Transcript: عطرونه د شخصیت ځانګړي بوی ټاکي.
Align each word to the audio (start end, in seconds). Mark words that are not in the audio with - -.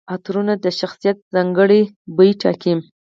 عطرونه 0.13 0.53
د 0.63 0.65
شخصیت 0.79 1.17
ځانګړي 1.33 1.81
بوی 2.15 2.31
ټاکي. 2.41 2.73